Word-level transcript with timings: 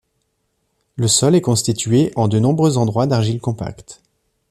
Le 0.95 1.07
sol 1.07 1.35
est 1.35 1.41
constitué 1.41 2.11
en 2.15 2.27
de 2.27 2.39
nombreux 2.39 2.79
endroits 2.79 3.05
d'argiles 3.05 3.39
compacts. 3.39 4.01